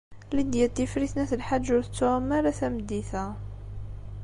Lidya 0.35 0.65
n 0.67 0.71
Tifrit 0.75 1.13
n 1.15 1.21
At 1.23 1.31
Lḥaǧ 1.39 1.65
ur 1.75 1.81
tettɛumu 1.83 2.33
ara 2.37 2.57
tameddit-a. 2.59 3.25